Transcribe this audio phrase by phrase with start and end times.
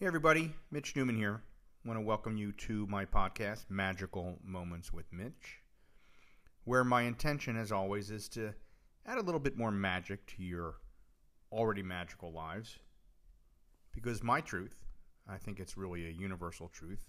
[0.00, 0.52] Hey, everybody.
[0.72, 1.40] Mitch Newman here.
[1.84, 5.60] I want to welcome you to my podcast, Magical Moments with Mitch,
[6.64, 8.52] where my intention, as always, is to
[9.06, 10.74] add a little bit more magic to your
[11.52, 12.80] already magical lives.
[13.92, 14.74] Because my truth,
[15.28, 17.04] I think it's really a universal truth,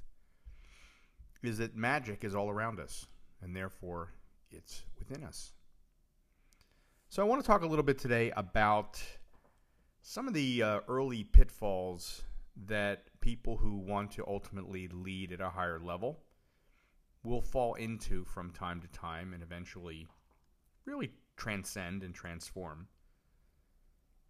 [1.42, 3.08] is that magic is all around us,
[3.42, 4.14] and therefore
[4.52, 5.54] it's within us.
[7.10, 9.02] So I want to talk a little bit today about
[10.04, 12.22] some of the uh, early pitfalls
[12.68, 16.20] that people who want to ultimately lead at a higher level
[17.24, 20.07] will fall into from time to time and eventually
[20.86, 22.88] really transcend and transform.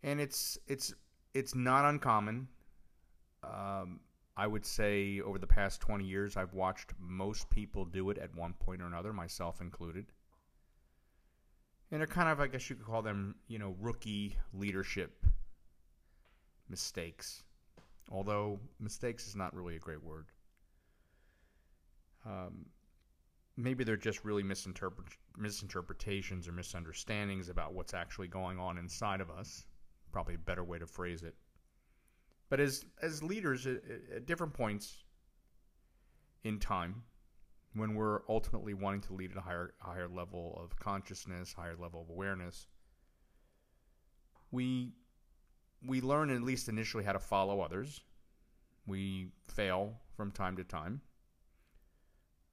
[0.03, 0.93] And it's it's
[1.33, 2.47] it's not uncommon.
[3.43, 3.99] Um,
[4.37, 8.35] I would say over the past 20 years, I've watched most people do it at
[8.35, 10.07] one point or another, myself included.
[11.91, 15.25] And they're kind of, I guess you could call them, you know, rookie leadership
[16.67, 17.43] mistakes
[18.11, 20.27] although mistakes is not really a great word.
[22.25, 22.65] Um,
[23.57, 29.29] maybe they're just really misinterpret- misinterpretations or misunderstandings about what's actually going on inside of
[29.29, 29.65] us.
[30.11, 31.35] Probably a better way to phrase it.
[32.49, 33.81] But as as leaders at,
[34.15, 35.03] at different points
[36.43, 37.03] in time,
[37.73, 42.01] when we're ultimately wanting to lead at a higher higher level of consciousness, higher level
[42.01, 42.67] of awareness,
[44.51, 44.93] we
[45.83, 48.01] we learn at least initially how to follow others.
[48.85, 51.01] We fail from time to time.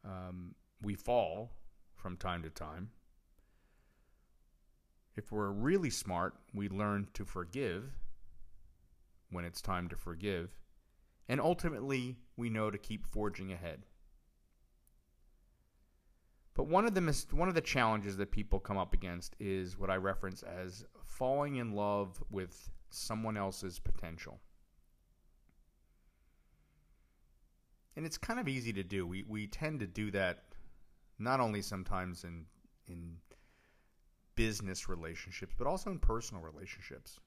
[0.05, 1.53] Um, we fall
[1.95, 2.91] from time to time.
[5.17, 7.93] If we're really smart, we learn to forgive
[9.31, 10.51] when it's time to forgive.
[11.29, 13.83] And ultimately, we know to keep forging ahead.
[16.55, 19.79] But one of the mis- one of the challenges that people come up against is
[19.79, 24.41] what I reference as falling in love with someone else's potential.
[27.97, 29.07] And it's kind of easy to do.
[29.07, 30.45] We we tend to do that
[31.19, 32.47] not only sometimes in
[32.87, 33.17] in
[34.35, 37.19] business relationships, but also in personal relationships.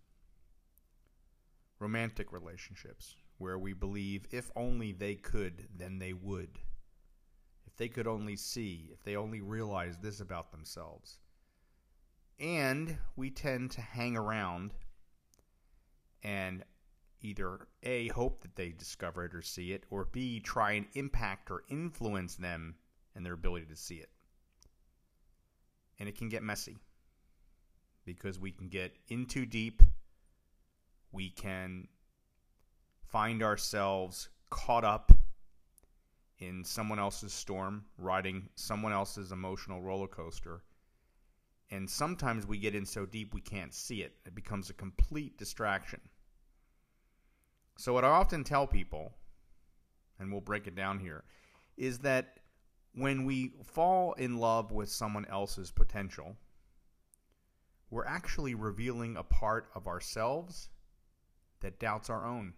[1.80, 6.60] Romantic relationships where we believe if only they could, then they would.
[7.68, 11.20] If they could only see, if they only realize this about themselves.
[12.40, 14.74] And we tend to hang around
[16.26, 16.64] and
[17.22, 21.52] either A, hope that they discover it or see it, or B, try and impact
[21.52, 22.76] or influence them
[23.16, 24.10] and their ability to see it.
[26.00, 26.78] And it can get messy
[28.06, 29.84] because we can get in too deep.
[31.12, 31.88] We can
[33.06, 35.12] find ourselves caught up
[36.40, 40.64] in someone else's storm, riding someone else's emotional roller coaster.
[41.70, 44.16] And sometimes we get in so deep we can't see it.
[44.26, 46.02] It becomes a complete distraction.
[47.78, 49.14] So, what I often tell people,
[50.20, 51.24] and we'll break it down here,
[51.78, 52.40] is that
[52.94, 56.38] when we fall in love with someone else's potential,
[57.90, 60.70] we're actually revealing a part of ourselves
[61.60, 62.54] that doubts our own.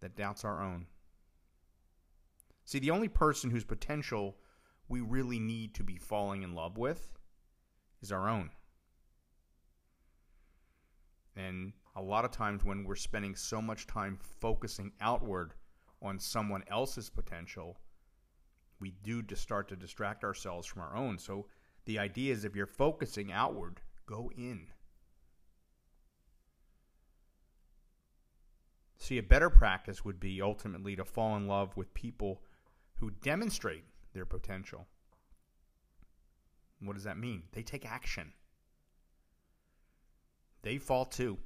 [0.00, 0.86] That doubts our own.
[2.64, 4.36] See, the only person whose potential
[4.88, 7.12] we really need to be falling in love with
[8.02, 8.50] is our own.
[11.36, 15.54] And a lot of times when we're spending so much time focusing outward
[16.00, 17.78] on someone else's potential,
[18.80, 21.18] we do just start to distract ourselves from our own.
[21.18, 21.46] So
[21.86, 24.66] the idea is if you're focusing outward, go in.
[28.98, 32.42] See, a better practice would be ultimately to fall in love with people
[32.94, 33.84] who demonstrate
[34.14, 34.86] their potential.
[36.80, 37.42] What does that mean?
[37.52, 38.32] They take action
[40.64, 41.38] they fall too.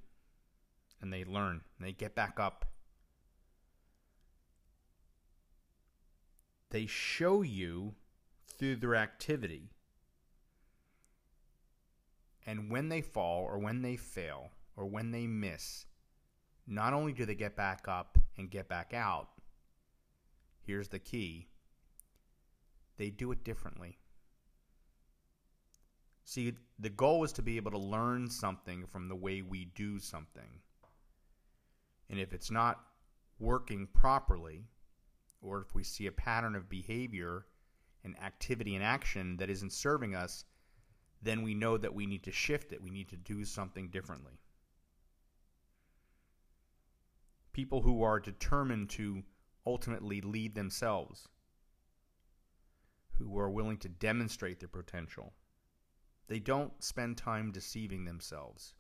[1.03, 1.61] And they learn.
[1.79, 2.65] And they get back up.
[6.71, 7.95] They show you
[8.59, 9.71] through their activity.
[12.47, 15.85] And when they fall or when they fail or when they miss,
[16.67, 19.29] not only do they get back up and get back out,
[20.63, 21.49] here's the key
[22.97, 23.99] they do it differently.
[26.29, 29.99] See, the goal is to be able to learn something from the way we do
[29.99, 30.61] something.
[32.11, 32.85] And if it's not
[33.39, 34.67] working properly,
[35.41, 37.47] or if we see a pattern of behavior
[38.05, 40.45] and activity and action that isn't serving us,
[41.23, 42.83] then we know that we need to shift it.
[42.83, 44.39] We need to do something differently.
[47.55, 49.23] People who are determined to
[49.65, 51.27] ultimately lead themselves,
[53.13, 55.33] who are willing to demonstrate their potential
[56.29, 58.75] they don't spend time deceiving themselves.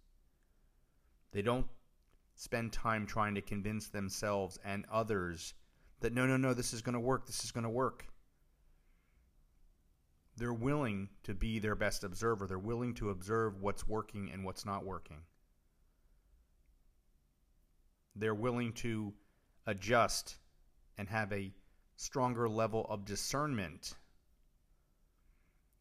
[1.32, 1.66] They don't
[2.34, 5.54] spend time trying to convince themselves and others
[6.00, 8.06] that no, no, no, this is going to work, this is going to work.
[10.36, 12.46] They're willing to be their best observer.
[12.46, 15.22] They're willing to observe what's working and what's not working.
[18.14, 19.12] They're willing to
[19.66, 20.36] adjust
[20.96, 21.52] and have a
[21.96, 23.94] stronger level of discernment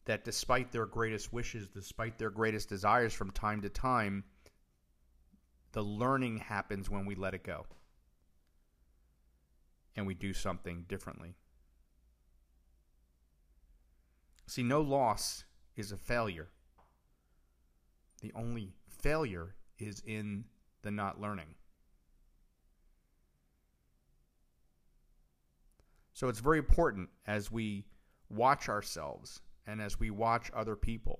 [0.08, 4.24] that despite their greatest wishes, despite their greatest desires from time to time,
[5.74, 7.66] the learning happens when we let it go
[9.98, 11.36] and we do something differently.
[14.48, 15.44] See, no loss
[15.76, 16.48] is a failure.
[18.22, 20.46] The only failure is in
[20.84, 21.54] the not learning.
[26.14, 27.88] So it's very important as we
[28.30, 31.20] watch ourselves and as we watch other people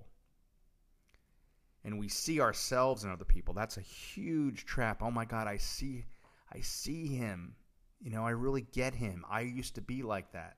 [1.84, 3.54] and we see ourselves in other people.
[3.54, 5.02] That's a huge trap.
[5.02, 6.04] Oh my god, I see
[6.52, 7.54] I see him.
[8.00, 9.24] You know, I really get him.
[9.30, 10.56] I used to be like that.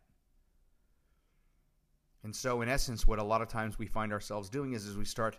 [2.23, 4.97] And so in essence what a lot of times we find ourselves doing is is
[4.97, 5.37] we start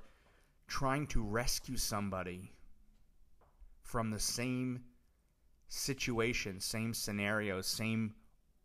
[0.67, 2.51] trying to rescue somebody
[3.81, 4.81] from the same
[5.67, 8.13] situation, same scenario, same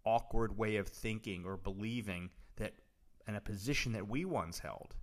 [0.04, 2.30] awkward way of thinking or believing
[3.26, 4.94] in a position that we once held.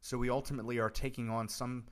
[0.00, 1.84] So we ultimately are taking on some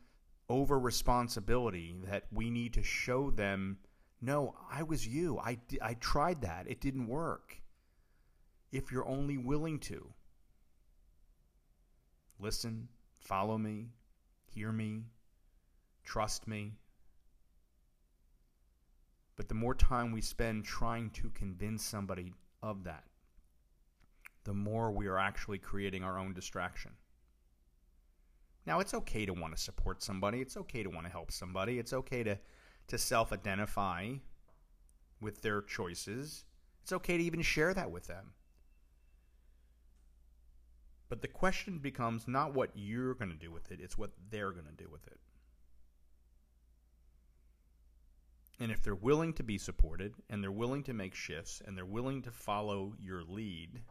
[0.49, 3.79] over responsibility that we need to show them
[4.21, 5.39] no, I was you.
[5.39, 6.67] I, I tried that.
[6.67, 7.61] It didn't work.
[8.73, 10.13] If you're only willing to
[12.39, 12.89] listen,
[13.19, 13.89] follow me,
[14.47, 15.05] hear me,
[16.05, 16.73] trust me.
[19.37, 22.33] But the more time we spend trying to convince somebody
[22.63, 23.05] of that,
[24.47, 26.93] the more we are actually creating our own distraction.
[28.65, 30.41] Now, it's okay to want to support somebody.
[30.41, 31.79] It's okay to want to help somebody.
[31.79, 32.39] It's okay to,
[32.87, 34.15] to self identify
[35.21, 36.45] with their choices.
[36.83, 38.35] It's okay to even share that with them.
[41.09, 44.53] But the question becomes not what you're going to do with it, it's what they're
[44.53, 45.19] going to do with it.
[48.59, 51.85] And if they're willing to be supported and they're willing to make shifts and they're
[51.85, 53.83] willing to follow your lead,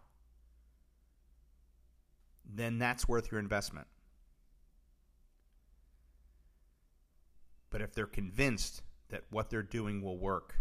[2.53, 3.87] then that's worth your investment.
[7.69, 10.55] But if they're convinced that what they're doing will work,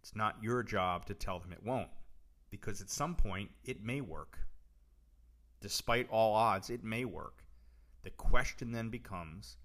[0.00, 1.90] it's not your job to tell them it won't,
[2.50, 4.38] because at some point it may work.
[5.60, 7.44] Despite all odds, it may work.
[8.02, 9.58] The question then becomes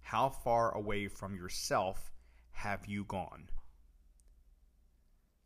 [0.00, 2.12] how far away from yourself
[2.50, 3.48] have you gone?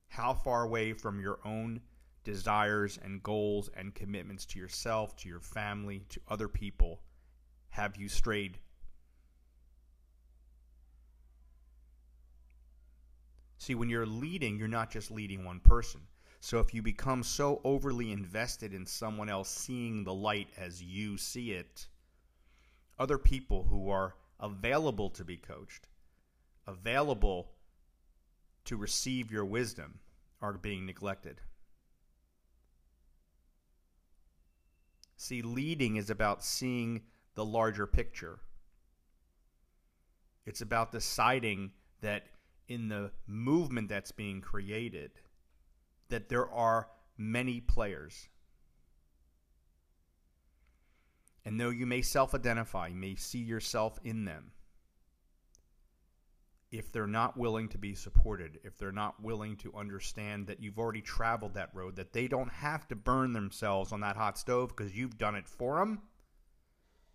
[0.08, 1.80] How far away from your own
[2.24, 7.00] desires and goals and commitments to yourself, to your family, to other people
[7.70, 8.58] have you strayed?
[13.58, 16.00] See, when you're leading, you're not just leading one person.
[16.40, 21.16] So if you become so overly invested in someone else seeing the light as you
[21.16, 21.86] see it,
[22.98, 25.86] other people who are available to be coached,
[26.66, 27.52] available
[28.64, 30.00] to receive your wisdom,
[30.40, 31.40] are being neglected.
[35.22, 37.02] See, leading is about seeing
[37.36, 38.40] the larger picture.
[40.46, 42.24] It's about deciding that
[42.66, 45.12] in the movement that's being created,
[46.08, 48.30] that there are many players.
[51.44, 54.50] And though you may self identify, you may see yourself in them,
[56.72, 60.78] if they're not willing to be supported, if they're not willing to understand that you've
[60.78, 64.70] already traveled that road, that they don't have to burn themselves on that hot stove
[64.70, 66.00] because you've done it for them,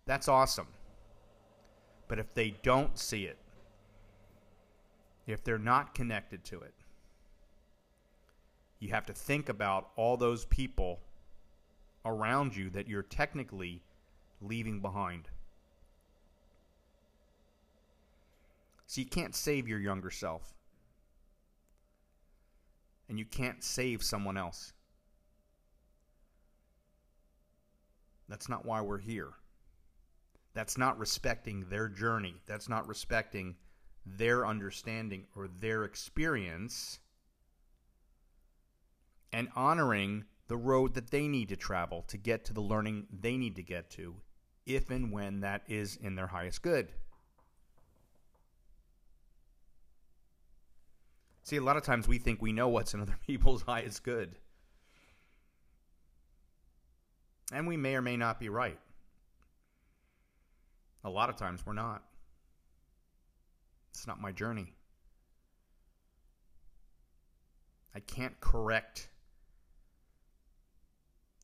[0.06, 0.68] that's awesome.
[2.06, 3.36] But if they don't see it,
[5.26, 6.74] if they're not connected to it,
[8.78, 11.00] you have to think about all those people
[12.04, 13.82] around you that you're technically
[14.40, 15.28] leaving behind.
[18.88, 20.54] So you can't save your younger self.
[23.08, 24.72] And you can't save someone else.
[28.28, 29.34] That's not why we're here.
[30.54, 32.36] That's not respecting their journey.
[32.46, 33.56] That's not respecting
[34.06, 36.98] their understanding or their experience
[39.34, 43.36] and honoring the road that they need to travel to get to the learning they
[43.36, 44.16] need to get to,
[44.64, 46.90] if and when that is in their highest good.
[51.48, 54.34] See, a lot of times we think we know what's in other people's highest good.
[57.50, 58.78] And we may or may not be right.
[61.04, 62.02] A lot of times we're not.
[63.92, 64.74] It's not my journey.
[67.94, 69.08] I can't correct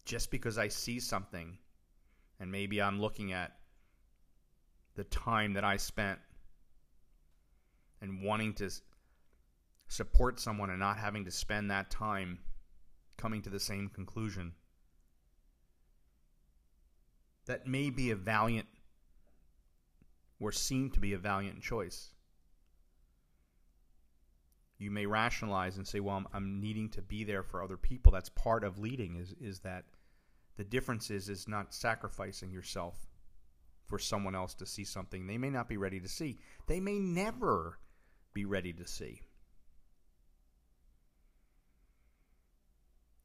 [0.05, 1.57] just because I see something
[2.39, 3.57] and maybe I'm looking at
[4.97, 6.19] the time that I spent
[8.03, 8.69] and wanting to
[9.95, 12.41] support someone and not having to spend that time
[13.17, 14.53] coming to the same conclusion.
[17.47, 18.67] That may be a valiant
[20.41, 22.11] or seem to be a valiant choice.
[24.79, 28.11] You may rationalize and say, "Well, I'm, I'm needing to be there for other people."
[28.11, 29.15] That's part of leading.
[29.17, 29.85] Is is that
[30.57, 33.07] the difference is is not sacrificing yourself
[33.87, 36.39] for someone else to see something they may not be ready to see.
[36.67, 37.79] They may never
[38.33, 39.23] be ready to see.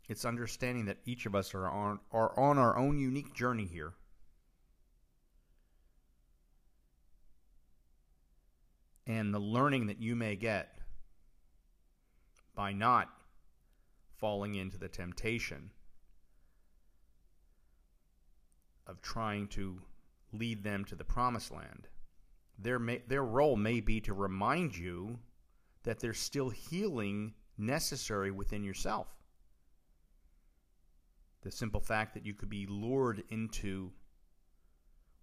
[0.09, 3.93] It's understanding that each of us are on, are on our own unique journey here.
[9.05, 10.79] And the learning that you may get
[12.55, 13.09] by not
[14.17, 15.69] falling into the temptation
[18.87, 19.79] of trying to
[20.33, 21.87] lead them to the promised land.
[22.57, 25.19] Their, may, their role may be to remind you
[25.83, 29.07] that there's still healing necessary within yourself.
[31.41, 33.91] The simple fact that you could be lured into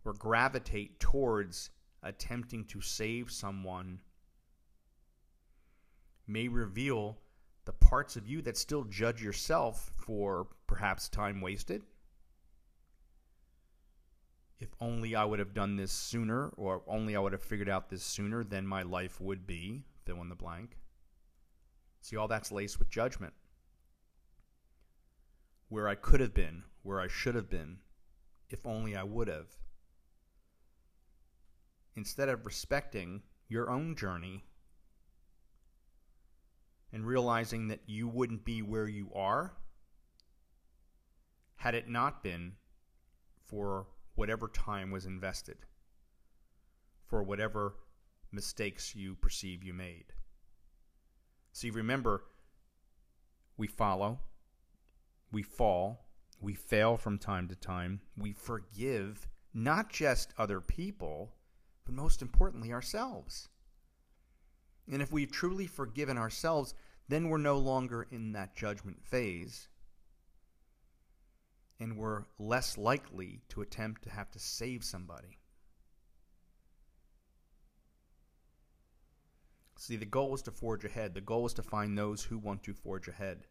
[0.05, 1.71] or gravitate towards
[2.03, 4.01] attempting to save someone
[6.27, 7.19] may reveal
[7.65, 11.83] the parts of you that still judge yourself for perhaps time wasted
[14.59, 17.91] if only I would have done this sooner, or only I would have figured out
[17.91, 20.79] this sooner, then my life would be fill in the blank.
[22.01, 23.35] See, all that's laced with judgment.
[25.69, 27.79] Where I could have been, where I should have been,
[28.49, 29.57] if only I would have.
[31.95, 34.45] Instead of respecting your own journey
[36.93, 39.55] and realizing that you wouldn't be where you are
[41.57, 42.53] had it not been
[43.45, 45.59] for whatever time was invested
[47.07, 47.75] for whatever
[48.33, 50.07] mistakes you perceive you made.
[51.53, 52.25] See, remember,
[53.57, 54.21] we follow,
[55.37, 56.07] we fall,
[56.41, 61.35] we fail from time to time, we forgive not just other people,
[61.85, 63.51] but most importantly, ourselves.
[64.91, 66.73] And if we've truly forgiven ourselves,
[67.11, 69.69] then we're no longer in that judgment phase
[71.79, 75.37] and we're less likely to attempt to have to save somebody.
[79.77, 81.13] See, the goal is to forge ahead.
[81.13, 83.45] The goal is to find those who want to forge ahead.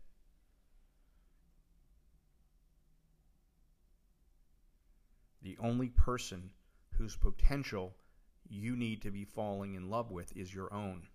[5.55, 6.51] The only person
[6.97, 7.95] whose potential
[8.49, 11.07] you need to be falling in love with is your own.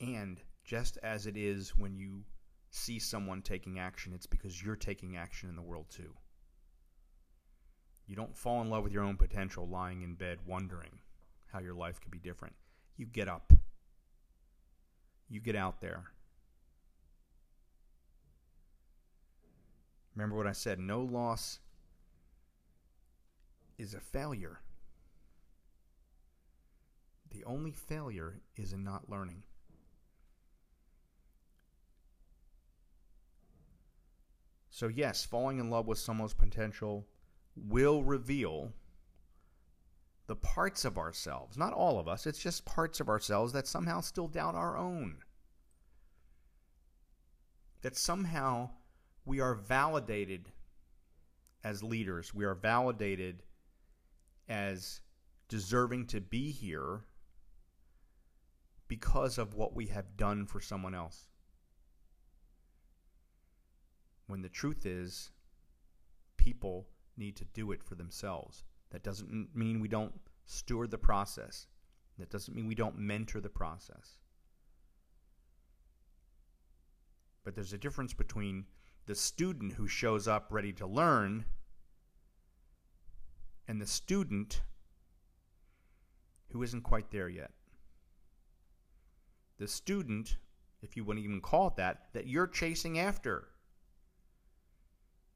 [0.00, 2.24] And just as it is when you
[2.70, 6.14] see someone taking action, it's because you're taking action in the world too.
[8.06, 10.98] You don't fall in love with your own potential lying in bed wondering
[11.46, 12.54] how your life could be different.
[12.96, 13.52] You get up.
[15.28, 16.04] You get out there.
[20.20, 21.60] Remember what I said no loss
[23.78, 24.60] is a failure.
[27.30, 29.44] The only failure is in not learning.
[34.68, 37.06] So, yes, falling in love with someone's potential
[37.56, 38.74] will reveal
[40.26, 44.02] the parts of ourselves, not all of us, it's just parts of ourselves that somehow
[44.02, 45.22] still doubt our own.
[47.80, 48.68] That somehow
[49.24, 50.50] we are validated
[51.62, 53.42] as leaders, we are validated
[54.48, 55.00] as
[55.48, 57.00] deserving to be here
[58.88, 61.28] because of what we have done for someone else
[64.30, 65.30] when the truth is
[66.36, 66.86] people
[67.16, 68.64] need to do it for themselves.
[68.90, 70.12] That doesn't mean we don't
[70.46, 71.66] steward the process.
[72.18, 74.18] That doesn't mean we don't mentor the process.
[77.44, 78.66] But there's a difference between
[79.10, 81.44] the student who shows up ready to learn
[83.66, 84.62] and the student
[86.52, 87.50] who isn't quite there yet.
[89.58, 90.36] The student,
[90.80, 93.48] if you wouldn't even call it that, that you're chasing after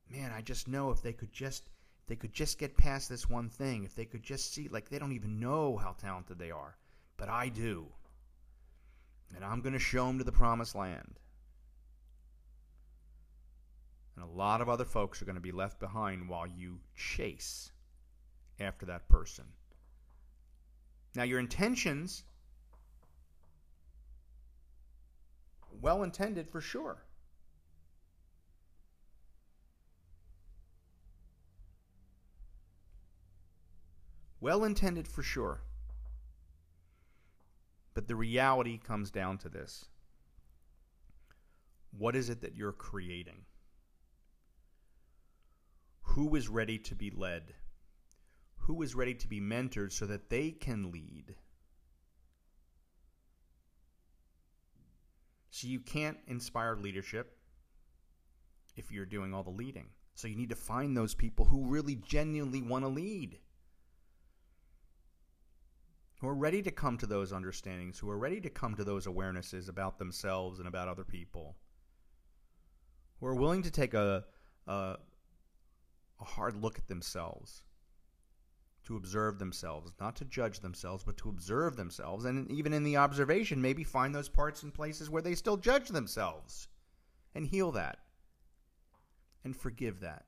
[0.09, 1.65] man, I just know if they could just
[2.03, 4.89] if they could just get past this one thing, if they could just see like
[4.89, 6.77] they don't even know how talented they are,
[7.17, 7.89] but I do.
[9.35, 11.19] And I'm going to show them to the promised land.
[14.17, 17.73] And a lot of other folks are going to be left behind while you chase
[18.61, 19.45] after that person.
[21.15, 22.25] Now, your intentions,
[25.81, 27.05] well intended for sure.
[34.41, 35.63] Well intended for sure.
[37.95, 39.87] But the reality comes down to this
[41.97, 43.47] what is it that you're creating?
[46.15, 47.55] Who is ready to be led?
[48.57, 51.35] Who is ready to be mentored so that they can lead?
[55.51, 57.37] So you can't inspire leadership
[58.77, 59.87] if you're doing all the leading.
[60.15, 63.39] So you need to find those people who really genuinely want to lead
[66.21, 69.07] who are ready to come to those understandings, who are ready to come to those
[69.07, 71.57] awarenesses about themselves and about other people,
[73.21, 74.25] who are willing to take a,
[74.67, 74.97] a,
[76.21, 77.65] a hard look at themselves,
[78.85, 82.97] to observe themselves, not to judge themselves, but to observe themselves, and even in the
[82.97, 86.69] observation, maybe find those parts and places where they still judge themselves
[87.35, 87.99] and heal that
[89.43, 90.25] and forgive that.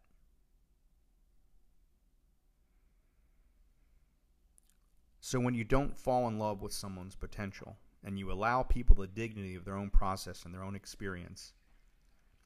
[5.21, 9.09] So when you don't fall in love with someone's potential and you allow people the
[9.09, 11.53] dignity of their own process and their own experience,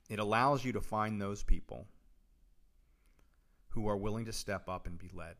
[0.09, 1.87] it allows you to find those people
[3.70, 5.36] who are willing to step up and be led.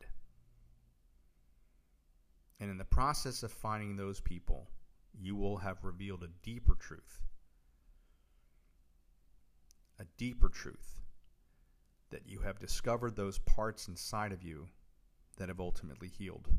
[2.59, 4.67] And in the process of finding those people,
[5.19, 7.21] you will have revealed a deeper truth.
[9.99, 10.97] A deeper truth
[12.11, 14.67] that you have discovered those parts inside of you
[15.37, 16.49] that have ultimately healed.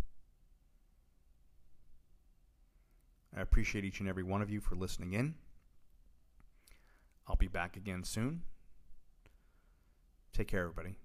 [3.36, 5.34] I appreciate each and every one of you for listening in.
[7.26, 8.42] I'll be back again soon.
[10.32, 10.96] Take care, everybody.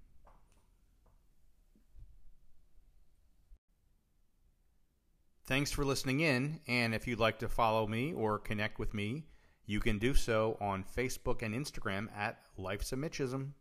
[5.47, 9.23] Thanks for listening in, and if you'd like to follow me or connect with me,
[9.65, 13.53] you can do so on Facebook and Instagram at Life's a Mitchism.